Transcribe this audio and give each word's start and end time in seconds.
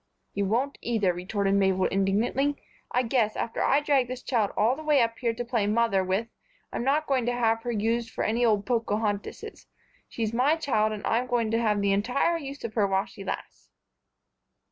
"You 0.33 0.45
won't 0.45 0.79
either," 0.81 1.13
retorted 1.13 1.53
Mabel, 1.53 1.85
indignantly. 1.85 2.55
"I 2.89 3.03
guess, 3.03 3.35
after 3.35 3.61
I 3.61 3.81
dragged 3.81 4.09
this 4.09 4.23
child 4.23 4.49
all 4.57 4.75
the 4.75 4.81
way 4.81 4.99
up 4.99 5.19
here 5.19 5.31
to 5.31 5.45
play 5.45 5.67
'Mother' 5.67 6.03
with, 6.03 6.27
I'm 6.73 6.83
not 6.83 7.05
going 7.05 7.27
to 7.27 7.33
have 7.33 7.61
her 7.61 7.71
used 7.71 8.09
for 8.09 8.23
any 8.23 8.43
old 8.43 8.65
Pocohontises. 8.65 9.67
She's 10.09 10.33
my 10.33 10.55
child, 10.55 10.91
and 10.91 11.05
I'm 11.05 11.27
going 11.27 11.51
to 11.51 11.61
have 11.61 11.79
the 11.81 11.93
entire 11.93 12.39
use 12.39 12.63
of 12.63 12.73
her 12.73 12.87
while 12.87 13.05
she 13.05 13.23
lasts." 13.23 13.69